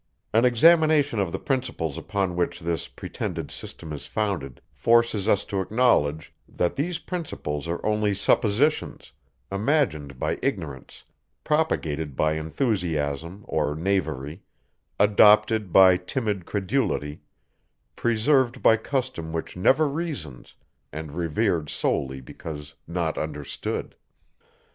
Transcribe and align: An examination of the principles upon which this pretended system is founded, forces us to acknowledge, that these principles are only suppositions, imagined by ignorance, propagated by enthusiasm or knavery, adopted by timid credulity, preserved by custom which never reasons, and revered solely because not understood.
An 0.33 0.45
examination 0.45 1.19
of 1.19 1.31
the 1.31 1.37
principles 1.37 1.95
upon 1.95 2.35
which 2.35 2.59
this 2.59 2.87
pretended 2.87 3.51
system 3.51 3.93
is 3.93 4.07
founded, 4.07 4.59
forces 4.73 5.29
us 5.29 5.45
to 5.45 5.61
acknowledge, 5.61 6.33
that 6.49 6.75
these 6.75 6.97
principles 6.97 7.67
are 7.67 7.85
only 7.85 8.15
suppositions, 8.15 9.11
imagined 9.51 10.17
by 10.17 10.39
ignorance, 10.41 11.03
propagated 11.43 12.15
by 12.15 12.33
enthusiasm 12.33 13.45
or 13.47 13.75
knavery, 13.75 14.41
adopted 14.99 15.71
by 15.71 15.97
timid 15.97 16.47
credulity, 16.47 17.21
preserved 17.95 18.63
by 18.63 18.77
custom 18.77 19.31
which 19.31 19.55
never 19.55 19.87
reasons, 19.87 20.55
and 20.91 21.11
revered 21.11 21.69
solely 21.69 22.19
because 22.19 22.73
not 22.87 23.19
understood. 23.19 23.93